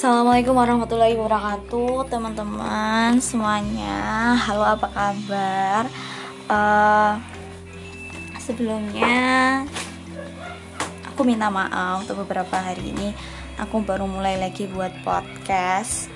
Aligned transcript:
Assalamualaikum 0.00 0.56
warahmatullahi 0.56 1.12
wabarakatuh 1.12 2.08
teman-teman 2.08 3.20
semuanya. 3.20 4.32
Halo 4.32 4.64
apa 4.64 4.88
kabar? 4.88 5.84
Uh, 6.48 7.20
sebelumnya 8.40 9.60
aku 11.04 11.20
minta 11.20 11.52
maaf 11.52 12.00
untuk 12.00 12.24
beberapa 12.24 12.56
hari 12.56 12.96
ini. 12.96 13.12
Aku 13.60 13.84
baru 13.84 14.08
mulai 14.08 14.40
lagi 14.40 14.64
buat 14.72 14.88
podcast. 15.04 16.08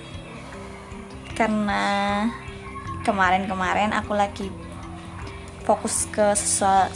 Karena 1.36 2.25
kemarin-kemarin 3.04 3.93
aku 3.93 4.16
lagi 4.16 4.48
fokus 5.68 6.08
ke 6.08 6.32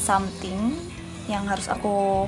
something 0.01 0.73
yang 1.29 1.45
harus 1.45 1.69
aku 1.69 2.25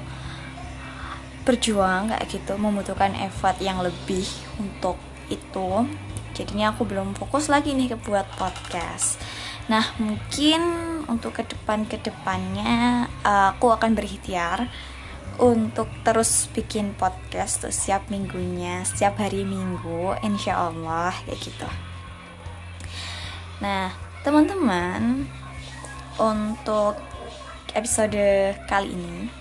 berjuang 1.45 2.13
kayak 2.13 2.27
gitu 2.29 2.55
membutuhkan 2.61 3.17
effort 3.17 3.57
yang 3.59 3.81
lebih 3.81 4.27
untuk 4.61 5.01
itu. 5.33 5.89
Jadinya 6.37 6.73
aku 6.73 6.87
belum 6.89 7.17
fokus 7.17 7.51
lagi 7.51 7.75
nih 7.75 7.93
ke 7.93 7.97
buat 8.01 8.25
podcast. 8.37 9.21
Nah 9.69 9.85
mungkin 10.03 10.61
untuk 11.07 11.39
ke 11.39 11.47
depan 11.47 11.87
ke 11.87 11.99
depannya 12.01 13.07
aku 13.25 13.71
akan 13.71 13.95
berikhtiar 13.95 14.71
untuk 15.41 15.89
terus 16.05 16.53
bikin 16.53 16.93
podcast 16.93 17.65
tuh 17.65 17.73
setiap 17.73 18.13
minggunya 18.13 18.85
setiap 18.85 19.17
hari 19.17 19.49
minggu 19.49 20.13
insya 20.21 20.69
Allah 20.69 21.17
kayak 21.25 21.41
gitu. 21.41 21.69
Nah 23.65 23.89
teman-teman 24.21 25.25
untuk 26.21 27.01
episode 27.73 28.53
kali 28.69 28.93
ini 28.93 29.40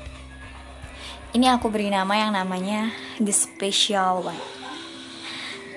ini 1.30 1.46
aku 1.46 1.70
beri 1.70 1.94
nama 1.94 2.10
yang 2.18 2.34
namanya 2.34 2.90
The 3.22 3.30
Special 3.30 4.26
One. 4.26 4.42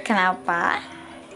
Kenapa? 0.00 0.80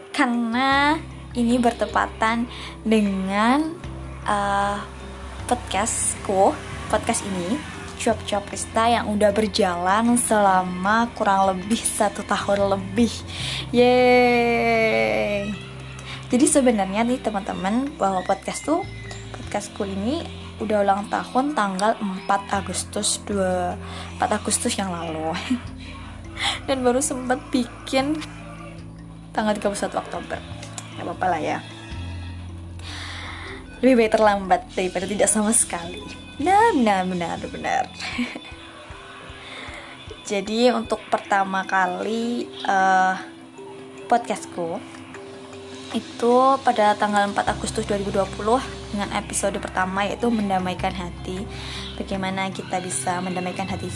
Karena 0.08 0.96
ini 1.36 1.60
bertepatan 1.60 2.48
dengan 2.80 3.76
uh, 4.24 4.80
podcastku, 5.44 6.56
podcast 6.88 7.28
ini, 7.28 7.60
Cuap-Cuap 8.00 8.48
Krista 8.48 8.88
yang 8.88 9.12
udah 9.12 9.36
berjalan 9.36 10.16
selama 10.16 11.12
kurang 11.12 11.52
lebih 11.52 11.80
satu 11.84 12.24
tahun 12.24 12.72
lebih. 12.72 13.12
Yeay! 13.76 15.52
Jadi 16.32 16.46
sebenarnya 16.48 17.04
nih 17.04 17.20
teman-teman 17.20 17.92
bahwa 18.00 18.24
podcast 18.24 18.64
tuh 18.64 18.80
podcastku 19.36 19.84
ini 19.84 20.45
udah 20.56 20.80
ulang 20.80 21.04
tahun 21.12 21.52
tanggal 21.52 22.00
4 22.00 22.24
Agustus 22.52 23.20
2 23.28 24.16
4 24.16 24.38
Agustus 24.38 24.72
yang 24.76 24.88
lalu. 24.88 25.36
Dan 26.68 26.84
baru 26.84 27.00
sempat 27.00 27.40
bikin 27.52 28.16
tanggal 29.36 29.56
31 29.56 30.00
Oktober. 30.00 30.40
Nggak 30.96 31.04
apa-apa 31.04 31.26
lah 31.28 31.40
ya. 31.40 31.58
Lebih 33.84 33.94
baik 34.00 34.12
terlambat 34.16 34.60
daripada 34.72 35.04
tidak 35.04 35.28
sama 35.28 35.52
sekali. 35.52 36.00
Nah 36.40 36.72
benar 36.72 37.04
benar 37.04 37.36
benar. 37.52 37.84
Jadi 40.30 40.74
untuk 40.74 40.98
pertama 41.06 41.62
kali 41.68 42.50
uh, 42.66 43.14
podcastku 44.10 44.80
itu 45.96 46.60
pada 46.60 46.92
tanggal 46.92 47.24
4 47.32 47.56
Agustus 47.56 47.88
2020 47.88 48.28
dengan 48.92 49.08
episode 49.16 49.56
pertama 49.56 50.04
yaitu 50.04 50.28
mendamaikan 50.28 50.92
hati. 50.92 51.48
Bagaimana 51.96 52.52
kita 52.52 52.76
bisa 52.84 53.18
mendamaikan 53.24 53.64
hati 53.64 53.88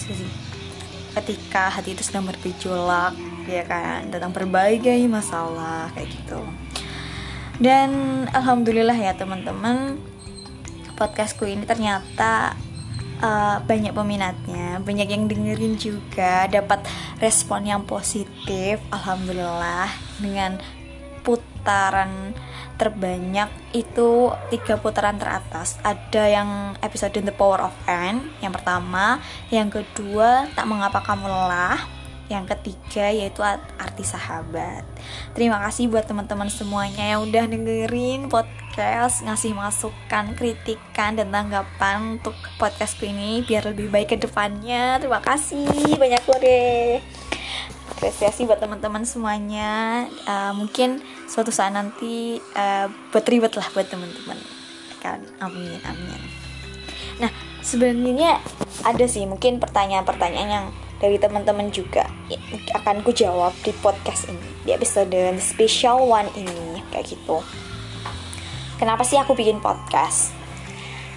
ketika 1.11 1.69
hati 1.69 1.93
itu 1.93 2.03
sedang 2.07 2.25
bergejolak, 2.27 3.13
ya 3.45 3.67
kan, 3.67 4.09
tentang 4.09 4.33
berbagai 4.33 4.99
masalah 5.11 5.91
kayak 5.93 6.09
gitu. 6.09 6.41
Dan 7.61 8.25
alhamdulillah 8.33 8.97
ya 8.97 9.13
teman-teman, 9.13 10.01
podcastku 10.97 11.45
ini 11.45 11.69
ternyata 11.69 12.57
uh, 13.21 13.61
banyak 13.69 13.93
peminatnya, 13.93 14.81
banyak 14.81 15.09
yang 15.13 15.29
dengerin 15.29 15.77
juga, 15.77 16.49
dapat 16.49 16.89
respon 17.21 17.69
yang 17.69 17.83
positif, 17.85 18.81
alhamdulillah 18.89 19.93
dengan 20.25 20.57
putaran 21.61 22.33
terbanyak 22.81 23.53
itu 23.77 24.33
tiga 24.49 24.81
putaran 24.81 25.21
teratas. 25.21 25.77
Ada 25.85 26.41
yang 26.41 26.49
episode 26.81 27.21
The 27.21 27.37
Power 27.37 27.69
of 27.69 27.77
N 27.85 28.33
yang 28.41 28.57
pertama. 28.57 29.21
Yang 29.53 29.85
kedua 29.85 30.49
tak 30.57 30.65
mengapa 30.65 31.05
kamu 31.05 31.29
lelah. 31.29 31.85
Yang 32.33 32.57
ketiga 32.57 33.13
yaitu 33.13 33.45
arti 33.45 34.07
sahabat. 34.07 34.89
Terima 35.37 35.61
kasih 35.61 35.93
buat 35.93 36.09
teman-teman 36.09 36.49
semuanya 36.49 37.13
yang 37.13 37.29
udah 37.29 37.45
dengerin 37.45 38.33
podcast 38.33 39.27
ngasih 39.27 39.53
masukan 39.53 40.33
kritikan 40.39 41.21
dan 41.21 41.29
tanggapan 41.29 42.17
untuk 42.17 42.33
podcastku 42.57 43.05
ini 43.05 43.45
biar 43.45 43.69
lebih 43.69 43.93
baik 43.93 44.15
ke 44.15 44.17
depannya. 44.17 44.97
Terima 45.03 45.21
kasih. 45.21 46.01
Banyak 46.01 46.23
deh 46.41 47.20
apresiasi 48.01 48.49
buat 48.49 48.63
teman-teman 48.63 49.05
semuanya. 49.05 50.07
Uh, 50.25 50.57
mungkin 50.57 51.05
suatu 51.29 51.53
saat 51.53 51.77
nanti 51.77 52.41
uh, 52.57 52.89
buat 53.13 53.27
ribet 53.29 53.53
lah 53.59 53.69
buat 53.77 53.87
teman-teman. 53.91 54.39
Kan? 55.05 55.21
Amin 55.41 55.81
amin. 55.85 56.21
Nah 57.21 57.31
sebenarnya 57.61 58.41
ada 58.89 59.05
sih 59.05 59.29
mungkin 59.29 59.61
pertanyaan-pertanyaan 59.61 60.51
yang 60.51 60.67
dari 61.01 61.17
teman-teman 61.17 61.73
juga 61.73 62.09
akan 62.77 63.01
ku 63.01 63.13
jawab 63.13 63.57
di 63.65 63.73
podcast 63.81 64.29
ini 64.29 64.49
di 64.69 64.71
episode 64.77 65.17
special 65.41 66.09
one 66.09 66.29
ini 66.37 66.81
kayak 66.93 67.09
gitu. 67.09 67.41
Kenapa 68.81 69.05
sih 69.05 69.21
aku 69.21 69.37
bikin 69.37 69.61
podcast? 69.61 70.33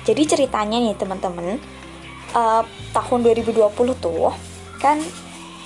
Jadi 0.04 0.28
ceritanya 0.28 0.84
nih 0.84 1.00
teman-teman 1.00 1.60
uh, 2.36 2.64
tahun 2.92 3.20
2020 3.24 3.72
tuh 4.04 4.36
kan 4.84 5.00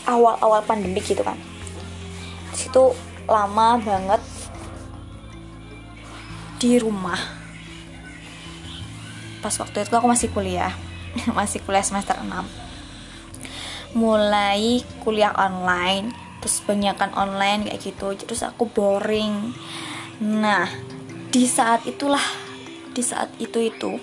awal-awal 0.07 0.63
pandemi 0.63 1.03
gitu 1.03 1.21
kan. 1.21 1.35
Situ 2.55 2.95
lama 3.27 3.77
banget 3.77 4.23
di 6.57 6.79
rumah. 6.79 7.19
Pas 9.43 9.53
waktu 9.59 9.85
itu 9.85 9.93
aku 9.93 10.07
masih 10.09 10.31
kuliah 10.33 10.73
masih 11.37 11.61
kuliah 11.63 11.85
semester 11.85 12.17
6 12.17 12.67
mulai 13.95 14.83
kuliah 15.01 15.33
online 15.33 16.11
terus 16.37 16.61
banyakkan 16.61 17.09
online 17.17 17.65
kayak 17.65 17.81
gitu 17.81 18.07
terus 18.13 18.45
aku 18.45 18.69
boring. 18.69 19.55
Nah 20.21 20.69
di 21.33 21.49
saat 21.49 21.85
itulah 21.89 22.21
di 22.93 23.01
saat 23.01 23.33
itu 23.41 23.57
itu 23.61 23.97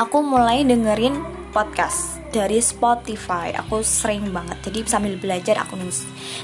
aku 0.00 0.18
mulai 0.24 0.64
dengerin 0.64 1.20
podcast 1.52 2.15
dari 2.36 2.60
Spotify. 2.60 3.56
Aku 3.56 3.80
sering 3.80 4.28
banget. 4.28 4.60
Jadi 4.68 4.84
sambil 4.84 5.16
belajar 5.16 5.64
aku 5.64 5.80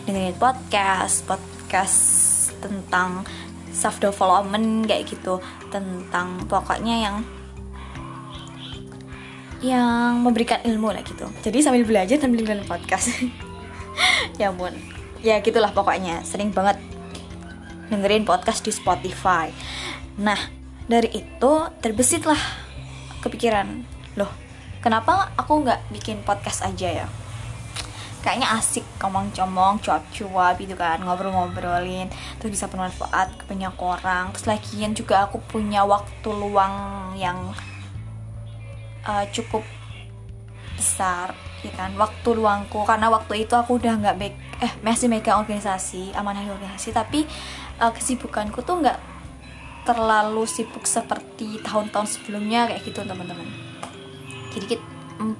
dengerin 0.09 0.33
podcast 0.41 1.29
podcast 1.29 2.01
tentang 2.65 3.29
self 3.69 4.01
development 4.01 4.89
kayak 4.89 5.13
gitu. 5.13 5.37
Tentang 5.69 6.49
pokoknya 6.49 6.97
yang 7.05 7.17
yang 9.61 10.25
memberikan 10.25 10.65
ilmu 10.65 10.97
lah 10.97 11.05
gitu. 11.05 11.29
Jadi 11.45 11.61
sambil 11.61 11.85
belajar 11.85 12.17
sambil 12.17 12.41
dengerin 12.41 12.65
podcast. 12.65 13.13
Ya 14.41 14.49
ampun. 14.49 14.73
Ya 15.21 15.37
gitulah 15.45 15.69
pokoknya. 15.77 16.25
Sering 16.25 16.49
banget 16.49 16.81
dengerin 17.93 18.25
podcast 18.25 18.65
di 18.65 18.73
Spotify. 18.73 19.53
Nah 20.17 20.41
dari 20.89 21.13
itu 21.13 21.53
terbesitlah 21.85 22.41
kepikiran. 23.21 23.85
Loh 24.17 24.42
kenapa 24.83 25.31
aku 25.39 25.63
nggak 25.63 25.81
bikin 25.95 26.21
podcast 26.27 26.67
aja 26.67 27.07
ya? 27.07 27.07
Kayaknya 28.23 28.55
asik 28.59 28.87
ngomong-ngomong 29.03 29.83
cuap-cuap 29.83 30.55
gitu 30.59 30.79
kan 30.79 31.03
ngobrol-ngobrolin 31.03 32.07
terus 32.39 32.55
bisa 32.55 32.67
bermanfaat 32.67 33.35
ke 33.39 33.45
banyak 33.47 33.75
orang. 33.79 34.35
Terus 34.35 34.47
lagian 34.51 34.93
juga 34.95 35.31
aku 35.31 35.39
punya 35.47 35.87
waktu 35.87 36.31
luang 36.31 36.75
yang 37.15 37.55
uh, 39.07 39.25
cukup 39.31 39.63
besar 40.75 41.35
ya 41.63 41.73
kan? 41.79 41.95
Waktu 41.95 42.29
luangku 42.35 42.83
karena 42.83 43.07
waktu 43.11 43.47
itu 43.47 43.55
aku 43.55 43.79
udah 43.79 43.95
nggak 44.03 44.19
baik 44.19 44.35
eh 44.63 44.73
masih 44.87 45.11
megang 45.11 45.43
organisasi 45.43 46.15
amanah 46.15 46.47
organisasi 46.47 46.95
tapi 46.95 47.27
uh, 47.83 47.91
kesibukanku 47.91 48.63
tuh 48.63 48.79
nggak 48.79 48.99
terlalu 49.83 50.47
sibuk 50.47 50.87
seperti 50.87 51.59
tahun-tahun 51.67 52.07
sebelumnya 52.07 52.71
kayak 52.71 52.87
gitu 52.87 53.03
teman-teman 53.03 53.72
jadi 54.53 54.77
kita 54.77 54.85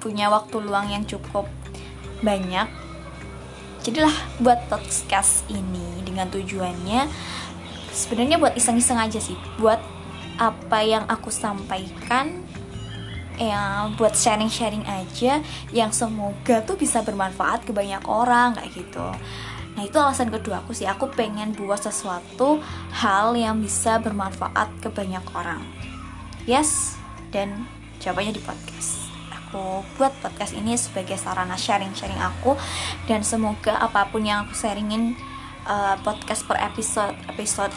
punya 0.01 0.31
waktu 0.31 0.57
luang 0.63 0.89
yang 0.89 1.03
cukup 1.05 1.45
banyak. 2.23 2.65
Jadilah 3.83 4.15
buat 4.39 4.63
podcast 4.71 5.43
ini 5.51 6.01
dengan 6.07 6.31
tujuannya 6.31 7.11
sebenarnya 7.91 8.39
buat 8.39 8.55
iseng-iseng 8.55 8.97
aja 8.97 9.19
sih. 9.19 9.35
Buat 9.59 9.79
apa 10.41 10.79
yang 10.81 11.05
aku 11.05 11.29
sampaikan 11.29 12.41
ya 13.37 13.89
buat 13.97 14.13
sharing-sharing 14.13 14.85
aja 14.85 15.41
yang 15.73 15.89
semoga 15.89 16.61
tuh 16.61 16.77
bisa 16.77 17.01
bermanfaat 17.01 17.65
ke 17.65 17.71
banyak 17.75 18.01
orang 18.07 18.55
kayak 18.57 18.71
gitu. 18.71 19.07
Nah 19.73 19.81
itu 19.83 19.97
alasan 19.97 20.31
kedua 20.31 20.63
aku 20.63 20.71
sih. 20.71 20.87
Aku 20.87 21.11
pengen 21.11 21.51
buat 21.51 21.81
sesuatu 21.81 22.61
hal 22.93 23.35
yang 23.35 23.59
bisa 23.59 23.99
bermanfaat 23.99 24.69
ke 24.79 24.87
banyak 24.87 25.25
orang. 25.35 25.61
Yes? 26.47 26.95
Dan 27.33 27.65
jawabannya 27.99 28.37
di 28.37 28.43
podcast 28.45 29.02
aku 29.53 29.85
buat 30.01 30.09
podcast 30.17 30.57
ini 30.57 30.73
sebagai 30.73 31.13
sarana 31.13 31.53
sharing-sharing 31.53 32.17
aku. 32.17 32.57
Dan 33.05 33.21
semoga 33.21 33.77
apa 33.77 34.09
pun 34.09 34.25
yang 34.25 34.49
aku 34.49 34.57
sharingin 34.57 35.13
uh, 35.69 35.93
podcast 36.01 36.41
per 36.49 36.57
episode 36.57 37.13
episode 37.29 37.69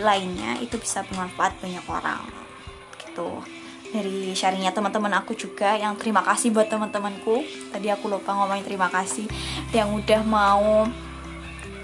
lainnya 0.00 0.56
itu 0.64 0.80
bisa 0.80 1.04
bermanfaat 1.04 1.60
banyak 1.60 1.84
orang. 1.92 2.24
Gitu. 2.96 3.28
Dari 3.92 4.32
sharingnya 4.32 4.72
teman-teman 4.72 5.12
aku 5.20 5.36
juga 5.36 5.76
yang 5.76 5.92
terima 6.00 6.24
kasih 6.24 6.56
buat 6.56 6.72
teman-temanku. 6.72 7.44
Tadi 7.68 7.92
aku 7.92 8.08
lupa 8.08 8.32
ngomongin 8.32 8.64
terima 8.64 8.88
kasih. 8.88 9.28
Yang 9.76 10.00
udah 10.00 10.22
mau 10.24 10.88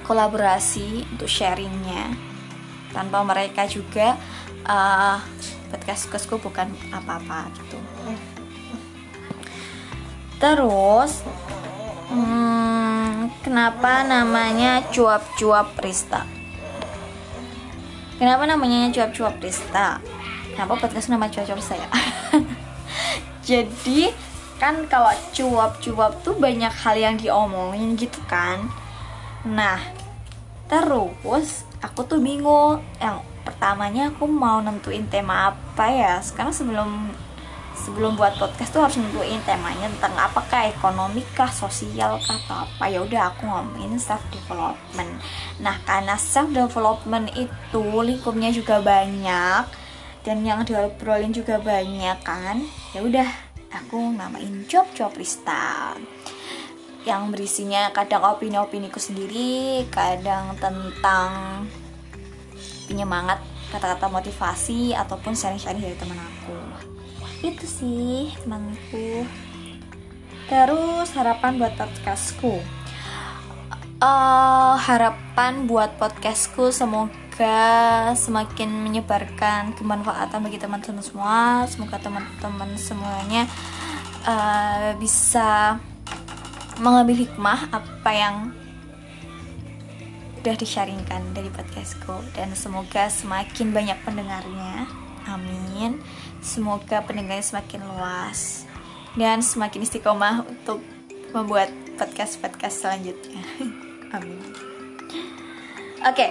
kolaborasi 0.08 1.04
untuk 1.12 1.28
sharingnya. 1.28 2.08
Tanpa 2.88 3.20
mereka 3.20 3.68
juga 3.68 4.16
uh, 4.64 5.20
podcast-podcastku 5.68 6.40
bukan 6.40 6.72
apa-apa 6.88 7.52
gitu 7.60 7.76
terus 10.36 11.24
hmm, 12.12 13.30
kenapa 13.40 14.04
namanya 14.04 14.84
cuap-cuap 14.92 15.76
Rista? 15.80 16.26
Kenapa 18.16 18.48
namanya 18.48 18.88
cuap-cuap 18.92 19.36
Rista? 19.40 20.00
Kenapa 20.56 20.80
podcast 20.80 21.12
nama 21.12 21.28
cuap-cuap 21.28 21.60
saya? 21.60 21.88
Jadi 23.48 24.08
kan 24.56 24.88
kalau 24.88 25.12
cuap-cuap 25.36 26.24
tuh 26.24 26.32
banyak 26.32 26.72
hal 26.72 26.96
yang 26.96 27.14
diomongin 27.20 27.92
gitu 28.00 28.18
kan? 28.24 28.72
Nah 29.44 29.78
terus 30.66 31.68
aku 31.84 32.08
tuh 32.08 32.18
bingung. 32.18 32.80
Yang 32.98 33.20
pertamanya 33.44 34.10
aku 34.10 34.26
mau 34.26 34.58
nentuin 34.64 35.06
tema 35.06 35.52
apa 35.52 35.86
ya? 35.92 36.18
Sekarang 36.24 36.56
sebelum 36.56 37.12
sebelum 37.86 38.18
buat 38.18 38.34
podcast 38.34 38.74
tuh 38.74 38.82
harus 38.82 38.98
nentuin 38.98 39.38
temanya 39.46 39.86
tentang 39.94 40.18
apakah 40.18 40.66
ekonomi 40.66 41.22
kah 41.38 41.46
sosial 41.46 42.18
kah 42.18 42.34
atau 42.34 42.66
apa. 42.66 42.90
Ya 42.90 42.98
udah 43.06 43.30
aku 43.30 43.46
ngomongin 43.46 43.94
self 44.02 44.26
development. 44.34 45.22
Nah 45.62 45.78
karena 45.86 46.18
self 46.18 46.50
development 46.50 47.30
itu 47.38 47.84
lingkupnya 48.02 48.50
juga 48.50 48.82
banyak 48.82 49.86
dan 50.26 50.42
yang 50.42 50.66
diobrolin 50.66 51.30
juga 51.30 51.62
banyak 51.62 52.18
kan 52.26 52.58
ya 52.90 53.06
udah 53.06 53.30
aku 53.70 54.10
namain 54.10 54.66
job 54.66 54.82
job 54.90 55.14
lista 55.14 55.94
yang 57.06 57.30
berisinya 57.30 57.94
kadang 57.94 58.26
opini-opiniku 58.26 58.98
sendiri, 58.98 59.86
kadang 59.94 60.58
tentang 60.58 61.62
penyemangat, 62.90 63.38
kata-kata 63.70 64.10
motivasi 64.10 64.90
ataupun 64.90 65.38
sharing-sharing 65.38 65.86
dari 65.86 65.94
teman 65.94 66.18
aku. 66.18 66.65
Itu 67.46 67.62
sih 67.62 68.34
temanku. 68.42 69.22
Terus 70.50 71.14
harapan 71.14 71.62
buat 71.62 71.78
podcastku. 71.78 72.58
Uh, 74.02 74.74
harapan 74.74 75.70
buat 75.70 75.94
podcastku 75.94 76.74
semoga 76.74 78.10
semakin 78.18 78.66
menyebarkan 78.82 79.78
kemanfaatan 79.78 80.42
bagi 80.42 80.58
teman-teman 80.58 80.98
semua. 80.98 81.70
Semoga 81.70 82.02
teman-teman 82.02 82.74
semuanya 82.74 83.46
uh, 84.26 84.98
bisa 84.98 85.78
mengambil 86.82 87.14
hikmah 87.30 87.70
apa 87.70 88.10
yang 88.10 88.36
udah 90.42 90.54
disharingkan 90.58 91.30
dari 91.30 91.46
podcastku 91.54 92.26
dan 92.34 92.58
semoga 92.58 93.06
semakin 93.06 93.70
banyak 93.70 93.98
pendengarnya 94.02 95.05
amin. 95.28 95.98
Semoga 96.40 97.02
pendengarnya 97.02 97.42
semakin 97.42 97.82
luas 97.84 98.66
dan 99.18 99.42
semakin 99.42 99.82
istiqomah 99.82 100.46
untuk 100.46 100.78
membuat 101.34 101.72
podcast-podcast 101.96 102.86
selanjutnya. 102.86 103.42
Amin. 104.16 104.38
Oke. 106.06 106.30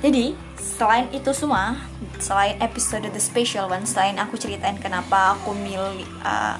jadi 0.00 0.32
selain 0.56 1.08
itu 1.12 1.32
semua 1.32 1.76
selain 2.20 2.56
episode 2.60 3.08
the 3.10 3.20
special 3.20 3.68
one 3.68 3.84
selain 3.88 4.16
aku 4.20 4.36
ceritain 4.36 4.76
kenapa 4.76 5.34
aku 5.36 5.56
milih 5.56 6.04
uh, 6.20 6.56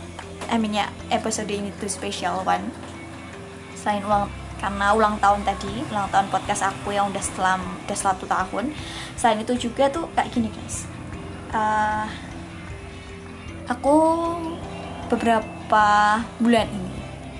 I 0.49 0.57
mean 0.57 0.77
ya 0.77 0.89
episode 1.13 1.49
ini 1.53 1.69
tuh 1.77 1.89
special 1.89 2.43
one 2.45 2.73
selain 3.77 4.03
ulang 4.03 4.33
karena 4.57 4.97
ulang 4.97 5.21
tahun 5.21 5.45
tadi 5.45 5.85
ulang 5.93 6.09
tahun 6.09 6.33
podcast 6.33 6.73
aku 6.73 6.97
yang 6.97 7.13
udah 7.13 7.23
setelah 7.23 7.61
udah 7.61 7.99
satu 7.99 8.25
tahun. 8.25 8.73
Selain 9.15 9.41
itu 9.41 9.69
juga 9.69 9.89
tuh 9.93 10.09
kayak 10.17 10.33
gini 10.33 10.49
guys. 10.49 10.89
Uh, 11.53 12.09
aku 13.69 13.97
beberapa 15.07 15.87
bulan 16.41 16.67
ini 16.71 16.95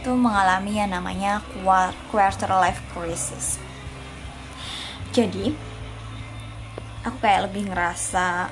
tuh 0.07 0.15
mengalami 0.15 0.79
yang 0.79 0.95
namanya 0.95 1.43
quarter 2.13 2.51
life 2.63 2.79
crisis. 2.95 3.59
Jadi 5.11 5.51
aku 7.03 7.17
kayak 7.23 7.51
lebih 7.51 7.71
ngerasa 7.71 8.51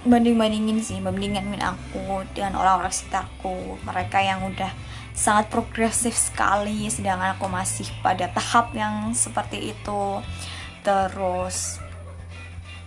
banding-bandingin 0.00 0.80
sih 0.80 0.96
bandingin 1.04 1.60
aku 1.60 2.24
dengan 2.32 2.56
orang-orang 2.56 2.88
sekitarku 2.88 3.76
mereka 3.84 4.24
yang 4.24 4.40
udah 4.48 4.72
sangat 5.20 5.52
progresif 5.52 6.16
sekali 6.16 6.88
sedangkan 6.88 7.36
aku 7.36 7.44
masih 7.44 7.84
pada 8.00 8.24
tahap 8.32 8.72
yang 8.72 9.12
seperti 9.12 9.76
itu. 9.76 10.24
Terus 10.80 11.76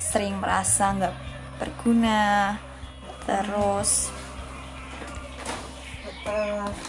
sering 0.02 0.42
merasa 0.42 0.98
nggak 0.98 1.14
berguna. 1.62 2.58
Terus 3.30 4.10
terus 6.26 6.80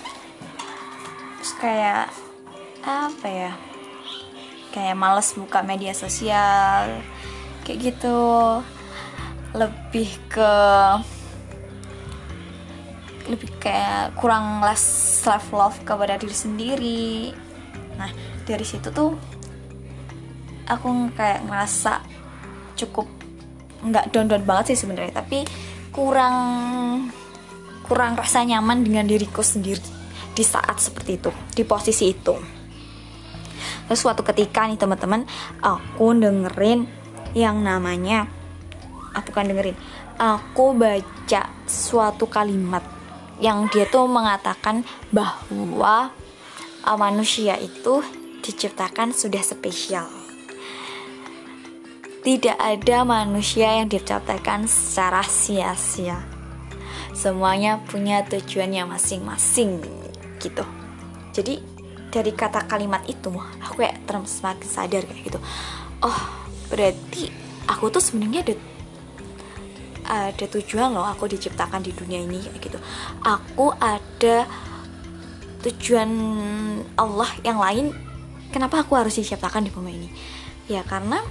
kayak 1.61 2.09
apa 2.81 3.29
ya? 3.29 3.53
Kayak 4.73 4.97
males 4.97 5.37
buka 5.37 5.61
media 5.61 5.93
sosial 5.93 7.05
kayak 7.69 7.93
gitu. 7.93 8.25
Lebih 9.53 10.09
ke 10.33 10.57
lebih 13.29 13.49
kayak 13.57 14.13
kurang 14.21 14.61
less 14.61 14.83
self 15.25 15.49
love 15.51 15.77
kepada 15.83 16.21
diri 16.21 16.37
sendiri. 16.37 17.13
Nah 17.97 18.11
dari 18.45 18.65
situ 18.67 18.93
tuh 18.93 19.17
aku 20.69 21.13
kayak 21.17 21.45
ngerasa 21.49 22.01
cukup 22.75 23.09
nggak 23.85 24.13
down 24.13 24.29
down 24.29 24.45
banget 24.45 24.75
sih 24.75 24.85
sebenarnya 24.85 25.21
tapi 25.21 25.45
kurang 25.93 26.37
kurang 27.85 28.17
rasa 28.17 28.41
nyaman 28.45 28.81
dengan 28.81 29.05
diriku 29.05 29.45
sendiri 29.45 29.85
di 30.35 30.43
saat 30.43 30.81
seperti 30.81 31.21
itu 31.21 31.31
di 31.53 31.63
posisi 31.63 32.11
itu. 32.11 32.35
Terus 33.85 34.01
suatu 34.01 34.25
ketika 34.25 34.65
nih 34.65 34.81
teman-teman 34.81 35.29
aku 35.61 36.17
dengerin 36.17 36.89
yang 37.37 37.61
namanya 37.61 38.25
aku 39.15 39.31
kan 39.31 39.47
dengerin 39.47 39.77
aku 40.17 40.75
baca 40.75 41.43
suatu 41.67 42.31
kalimat 42.31 42.94
yang 43.43 43.67
dia 43.71 43.87
tuh 43.89 44.07
mengatakan 44.07 44.87
bahwa 45.11 46.15
uh, 46.85 46.99
manusia 46.99 47.59
itu 47.59 48.05
diciptakan 48.45 49.17
sudah 49.17 49.41
spesial. 49.41 50.07
Tidak 52.25 52.57
ada 52.57 53.05
manusia 53.05 53.85
yang 53.85 53.89
diciptakan 53.89 54.65
secara 54.65 55.21
sia-sia. 55.25 56.25
Semuanya 57.13 57.79
punya 57.85 58.25
tujuannya 58.25 58.89
masing-masing 58.89 59.85
gitu. 60.41 60.65
Jadi 61.37 61.61
dari 62.09 62.33
kata 62.33 62.65
kalimat 62.65 63.05
itu 63.11 63.29
aku 63.61 63.85
kayak 63.85 64.07
terus 64.09 64.41
semakin 64.41 64.69
sadar 64.69 65.03
kayak 65.05 65.23
gitu. 65.29 65.41
Oh 66.01 66.21
berarti 66.73 67.29
aku 67.69 67.93
tuh 67.93 68.01
sebenarnya 68.01 68.41
ada 68.47 68.57
ada 70.05 70.45
tujuan 70.45 70.93
loh 70.93 71.05
aku 71.09 71.29
diciptakan 71.29 71.81
di 71.81 71.93
dunia 71.97 72.21
ini 72.21 72.41
gitu. 72.61 72.77
Aku 73.25 73.73
ada 73.81 74.45
tujuan 75.65 76.11
Allah 77.01 77.31
yang 77.41 77.57
lain 77.57 77.91
kenapa 78.53 78.85
aku 78.85 78.95
harus 79.01 79.17
diciptakan 79.17 79.65
di 79.65 79.71
bumi 79.73 79.93
ini? 79.97 80.09
Ya 80.69 80.85
karena 80.85 81.25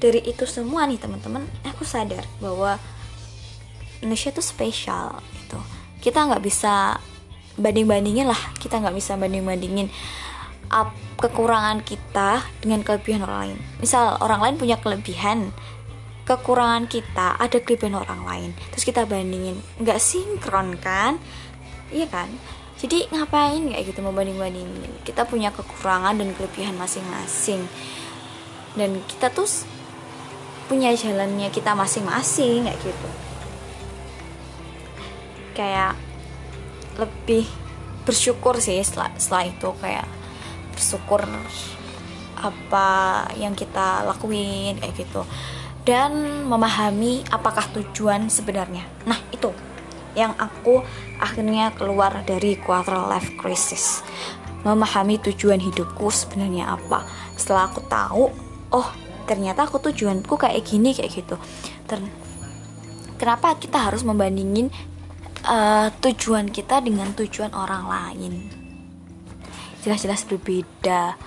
dari 0.00 0.24
itu 0.24 0.48
semua 0.48 0.88
nih 0.88 0.98
teman-teman 0.98 1.46
aku 1.62 1.84
sadar 1.84 2.24
bahwa 2.40 2.80
Indonesia 4.02 4.34
tuh 4.34 4.42
spesial 4.42 5.20
gitu. 5.44 5.60
Kita 6.02 6.26
nggak 6.26 6.42
bisa 6.42 6.98
banding-bandingin 7.54 8.26
lah 8.26 8.40
kita 8.56 8.80
nggak 8.80 8.96
bisa 8.96 9.12
banding-bandingin 9.20 9.92
up 10.72 10.88
kekurangan 11.20 11.84
kita 11.84 12.42
dengan 12.64 12.82
kelebihan 12.82 13.22
orang 13.22 13.38
lain. 13.46 13.58
Misal 13.78 14.18
orang 14.18 14.40
lain 14.42 14.56
punya 14.58 14.76
kelebihan 14.80 15.54
kekurangan 16.22 16.86
kita 16.86 17.34
ada 17.34 17.58
kelebihan 17.58 17.98
orang 17.98 18.22
lain. 18.22 18.50
Terus 18.74 18.84
kita 18.86 19.02
bandingin 19.06 19.58
nggak 19.82 19.98
sinkron 19.98 20.78
kan? 20.78 21.18
Iya 21.90 22.06
kan? 22.08 22.30
Jadi 22.78 23.06
ngapain 23.14 23.62
kayak 23.70 23.84
gitu 23.94 24.02
membanding-bandingin? 24.02 25.06
Kita 25.06 25.26
punya 25.26 25.54
kekurangan 25.54 26.18
dan 26.18 26.34
kelebihan 26.34 26.74
masing-masing. 26.78 27.62
Dan 28.74 29.02
kita 29.06 29.30
tuh 29.30 29.46
punya 30.66 30.90
jalannya 30.94 31.50
kita 31.50 31.74
masing-masing 31.74 32.66
kayak 32.66 32.80
gitu. 32.82 33.08
Kayak 35.52 35.94
lebih 36.98 37.46
bersyukur 38.02 38.58
sih 38.58 38.82
setelah, 38.82 39.14
setelah 39.14 39.44
itu 39.46 39.68
kayak 39.78 40.06
bersyukur 40.74 41.22
apa 42.42 42.88
yang 43.38 43.54
kita 43.54 44.02
lakuin 44.02 44.74
kayak 44.82 44.98
gitu 44.98 45.22
dan 45.82 46.46
memahami 46.46 47.26
apakah 47.30 47.66
tujuan 47.74 48.30
sebenarnya. 48.30 48.86
Nah 49.06 49.18
itu 49.34 49.50
yang 50.14 50.36
aku 50.36 50.84
akhirnya 51.18 51.72
keluar 51.74 52.22
dari 52.22 52.54
quarter 52.60 53.08
life 53.08 53.34
crisis. 53.40 54.04
Memahami 54.62 55.18
tujuan 55.18 55.58
hidupku 55.58 56.06
sebenarnya 56.06 56.78
apa. 56.78 57.02
Setelah 57.34 57.66
aku 57.66 57.80
tahu 57.90 58.24
oh 58.70 58.88
ternyata 59.26 59.66
aku 59.66 59.82
tujuanku 59.82 60.38
kayak 60.38 60.62
gini 60.62 60.94
kayak 60.94 61.10
gitu. 61.10 61.34
Dan 61.90 62.06
kenapa 63.18 63.58
kita 63.58 63.90
harus 63.90 64.06
membandingin 64.06 64.70
uh, 65.42 65.90
tujuan 65.98 66.46
kita 66.54 66.78
dengan 66.78 67.10
tujuan 67.18 67.50
orang 67.58 67.84
lain? 67.90 68.32
Jelas-jelas 69.82 70.22
berbeda 70.30 71.18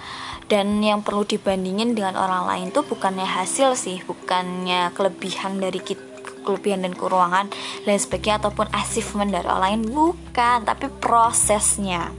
dan 0.46 0.78
yang 0.82 1.02
perlu 1.02 1.26
dibandingin 1.26 1.98
dengan 1.98 2.14
orang 2.14 2.46
lain 2.46 2.68
tuh 2.70 2.86
bukannya 2.86 3.26
hasil 3.26 3.74
sih 3.74 4.06
bukannya 4.06 4.94
kelebihan 4.94 5.58
dari 5.58 5.82
kita 5.82 6.16
kelebihan 6.46 6.86
dan 6.86 6.94
kekurangan 6.94 7.50
lain 7.90 7.98
sebagainya 7.98 8.38
ataupun 8.38 8.70
achievement 8.70 9.34
dari 9.34 9.50
orang 9.50 9.66
lain 9.66 9.82
bukan 9.90 10.58
tapi 10.62 10.94
prosesnya. 11.02 12.14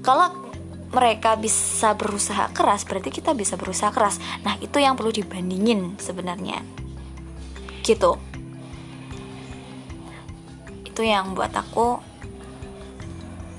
Kalau 0.00 0.32
mereka 0.88 1.36
bisa 1.36 1.92
berusaha 1.92 2.48
keras 2.56 2.88
berarti 2.88 3.12
kita 3.12 3.36
bisa 3.36 3.60
berusaha 3.60 3.92
keras. 3.92 4.16
Nah 4.40 4.56
itu 4.64 4.80
yang 4.80 4.96
perlu 4.96 5.12
dibandingin 5.12 6.00
sebenarnya. 6.00 6.64
Gitu. 7.84 8.16
Itu 10.88 11.04
yang 11.04 11.36
buat 11.36 11.52
aku 11.52 12.00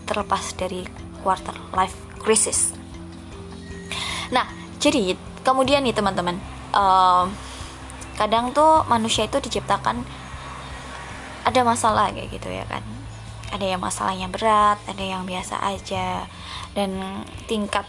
terlepas 0.10 0.58
dari 0.58 0.82
quarter 1.22 1.54
life 1.78 1.98
crisis 2.22 2.85
nah 4.30 4.48
jadi 4.82 5.18
kemudian 5.46 5.86
nih 5.86 5.94
teman-teman 5.94 6.38
uh, 6.74 7.26
kadang 8.16 8.56
tuh 8.56 8.88
manusia 8.88 9.28
itu 9.28 9.38
diciptakan 9.44 10.02
ada 11.46 11.62
masalah 11.62 12.10
kayak 12.10 12.34
gitu 12.34 12.50
ya 12.50 12.66
kan. 12.66 12.82
Ada 13.54 13.78
yang 13.78 13.82
masalahnya 13.84 14.28
berat 14.28 14.82
ada 14.90 15.04
yang 15.04 15.24
biasa 15.30 15.62
aja. 15.62 16.26
Dan 16.74 17.24
tingkat 17.46 17.86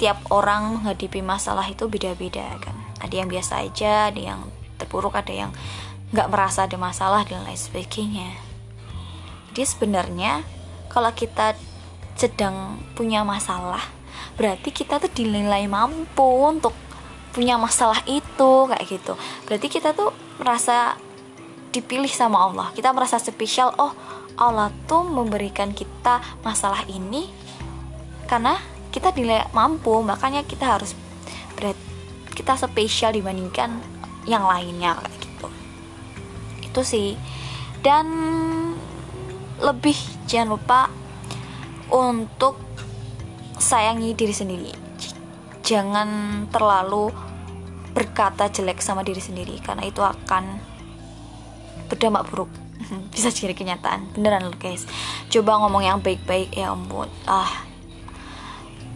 tiap 0.00 0.18
orang 0.32 0.80
menghadapi 0.80 1.20
masalah 1.20 1.68
itu 1.68 1.86
beda-beda 1.86 2.56
kan. 2.58 2.74
Ada 2.98 3.14
yang 3.22 3.28
biasa 3.28 3.62
aja 3.62 4.08
ada 4.10 4.18
yang 4.18 4.40
terpuruk 4.80 5.14
ada 5.14 5.30
yang 5.30 5.50
nggak 6.14 6.30
merasa 6.32 6.64
ada 6.64 6.80
masalah 6.80 7.22
dan 7.28 7.44
lain 7.44 7.60
sebagainya. 7.60 8.32
Jadi 9.52 9.62
sebenarnya 9.68 10.40
kalau 10.88 11.12
kita 11.12 11.52
sedang 12.16 12.80
punya 12.96 13.22
masalah, 13.22 13.84
berarti 14.36 14.70
kita 14.70 15.02
tuh 15.02 15.10
dinilai 15.10 15.66
mampu 15.66 16.24
untuk 16.24 16.72
punya 17.32 17.54
masalah 17.60 18.02
itu 18.08 18.66
kayak 18.66 18.86
gitu. 18.88 19.14
Berarti 19.46 19.66
kita 19.70 19.94
tuh 19.94 20.10
merasa 20.40 20.98
dipilih 21.70 22.10
sama 22.10 22.50
Allah. 22.50 22.68
Kita 22.74 22.90
merasa 22.90 23.20
spesial. 23.20 23.74
Oh, 23.78 23.92
Allah 24.38 24.70
tuh 24.86 25.02
memberikan 25.02 25.74
kita 25.74 26.22
masalah 26.46 26.86
ini 26.86 27.26
karena 28.30 28.60
kita 28.94 29.10
dinilai 29.10 29.48
mampu, 29.56 30.04
makanya 30.04 30.44
kita 30.44 30.78
harus 30.78 30.92
berat 31.56 31.74
kita 32.36 32.54
spesial 32.54 33.10
dibandingkan 33.10 33.80
yang 34.28 34.46
lainnya 34.46 34.94
kayak 35.00 35.16
gitu. 35.18 35.48
Itu 36.62 36.80
sih. 36.86 37.18
Dan 37.82 38.06
lebih 39.58 39.96
jangan 40.30 40.54
lupa 40.54 40.80
untuk 41.90 42.67
sayangi 43.58 44.14
diri 44.14 44.34
sendiri. 44.34 44.72
Jangan 45.66 46.08
terlalu 46.48 47.12
berkata 47.92 48.46
jelek 48.48 48.78
sama 48.78 49.02
diri 49.02 49.18
sendiri 49.18 49.58
karena 49.58 49.84
itu 49.84 50.00
akan 50.00 50.62
berdampak 51.90 52.30
buruk. 52.30 52.50
Bisa 53.12 53.34
jadi 53.34 53.52
kenyataan. 53.52 54.14
Beneran 54.14 54.46
loh 54.46 54.56
guys. 54.56 54.86
Coba 55.28 55.58
ngomong 55.60 55.82
yang 55.82 55.98
baik-baik 55.98 56.54
ya 56.54 56.72
ampun. 56.72 57.10
Ah. 57.26 57.66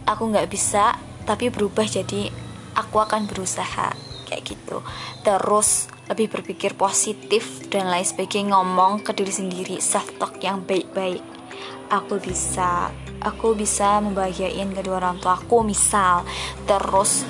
Aku 0.03 0.27
nggak 0.27 0.51
bisa 0.51 0.99
tapi 1.23 1.47
berubah 1.47 1.87
jadi 1.87 2.27
aku 2.75 2.99
akan 2.99 3.23
berusaha 3.23 3.95
kayak 4.27 4.43
gitu. 4.43 4.83
Terus 5.23 5.87
lebih 6.11 6.27
berpikir 6.27 6.75
positif 6.75 7.63
dan 7.71 7.87
lain 7.87 8.03
sebagainya 8.03 8.51
ngomong 8.51 8.99
ke 8.99 9.15
diri 9.15 9.31
sendiri 9.31 9.79
self 9.79 10.11
talk 10.19 10.43
yang 10.43 10.59
baik-baik. 10.67 11.23
Aku 11.87 12.19
bisa 12.19 12.91
aku 13.23 13.55
bisa 13.55 14.03
membahagiain 14.03 14.69
kedua 14.75 14.99
orang 14.99 15.17
tua 15.23 15.39
aku 15.39 15.63
misal. 15.63 16.27
Terus 16.67 17.23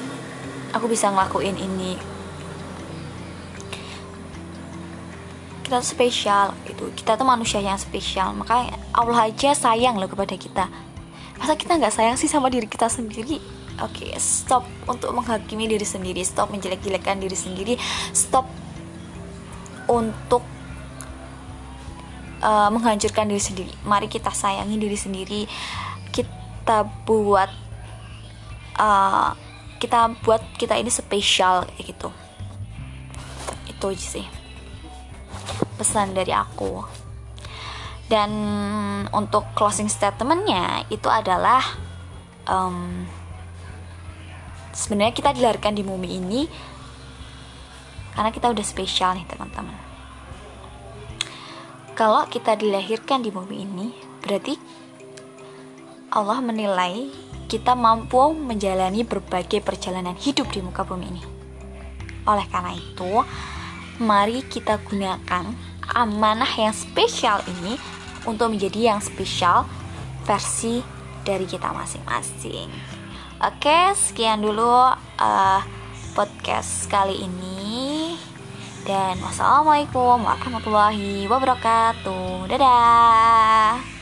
aku 0.74 0.90
bisa 0.90 1.14
ngelakuin 1.14 1.56
ini. 1.56 1.96
Kita 5.64 5.80
tuh 5.80 5.88
spesial 5.88 6.58
gitu. 6.68 6.90
Kita 6.98 7.16
tuh 7.16 7.24
manusia 7.24 7.62
yang 7.62 7.80
spesial. 7.80 8.34
Maka 8.34 8.74
Allah 8.92 9.30
aja 9.30 9.54
sayang 9.54 9.96
loh 10.02 10.10
kepada 10.10 10.34
kita. 10.36 10.66
Masa 11.40 11.54
kita 11.56 11.78
nggak 11.78 11.94
sayang 11.94 12.18
sih 12.18 12.30
sama 12.30 12.50
diri 12.50 12.68
kita 12.68 12.90
sendiri? 12.90 13.40
Oke 13.82 14.06
okay, 14.06 14.22
stop 14.22 14.70
untuk 14.86 15.10
menghakimi 15.18 15.66
diri 15.66 15.86
sendiri. 15.86 16.22
Stop 16.22 16.54
menjelek-jelekan 16.54 17.18
diri 17.18 17.38
sendiri. 17.38 17.74
Stop 18.14 18.46
untuk 19.90 20.46
uh, 22.44 22.70
menghancurkan 22.70 23.32
diri 23.32 23.40
sendiri. 23.40 23.72
Mari 23.88 24.12
kita 24.12 24.30
sayangi 24.30 24.76
diri 24.76 24.98
sendiri. 25.00 25.42
Kita 26.12 26.84
buat 27.08 27.50
uh, 28.78 29.32
kita 29.80 30.12
buat 30.22 30.44
kita 30.60 30.76
ini 30.76 30.92
spesial 30.92 31.64
kayak 31.72 31.96
gitu. 31.96 32.10
Itu 33.72 33.96
aja 33.96 34.08
sih 34.20 34.28
pesan 35.80 36.12
dari 36.12 36.36
aku. 36.36 36.84
Dan 38.04 38.30
untuk 39.16 39.48
closing 39.56 39.90
statementnya 39.90 40.86
itu 40.92 41.08
adalah 41.10 41.64
um, 42.46 43.08
sebenarnya 44.76 45.16
kita 45.16 45.32
dilahirkan 45.34 45.74
di 45.74 45.82
bumi 45.82 46.10
ini 46.20 46.42
karena 48.14 48.30
kita 48.30 48.54
udah 48.54 48.62
spesial 48.62 49.18
nih 49.18 49.26
teman-teman 49.26 49.93
kalau 51.94 52.26
kita 52.30 52.58
dilahirkan 52.58 53.22
di 53.22 53.30
bumi 53.30 53.58
ini 53.66 53.88
berarti 54.22 54.58
Allah 56.14 56.42
menilai 56.42 57.10
kita 57.50 57.78
mampu 57.78 58.34
menjalani 58.34 59.06
berbagai 59.06 59.62
perjalanan 59.62 60.18
hidup 60.18 60.50
di 60.50 60.62
muka 60.62 60.82
bumi 60.86 61.06
ini 61.10 61.24
oleh 62.26 62.46
karena 62.50 62.74
itu 62.74 63.22
mari 64.02 64.42
kita 64.48 64.82
gunakan 64.82 65.74
amanah 65.94 66.50
yang 66.58 66.74
spesial 66.74 67.44
ini 67.46 67.78
untuk 68.24 68.56
menjadi 68.56 68.96
yang 68.96 69.00
spesial 69.04 69.68
versi 70.24 70.80
dari 71.28 71.44
kita 71.44 71.72
masing-masing. 71.76 72.72
Oke, 73.44 73.92
sekian 74.00 74.40
dulu 74.40 74.96
uh, 75.20 75.62
podcast 76.16 76.88
kali 76.88 77.28
ini 77.28 77.53
dan 78.84 79.16
wassalamualaikum 79.24 80.28
warahmatullahi 80.28 81.26
wabarakatuh. 81.32 82.52
Dadah 82.52 83.93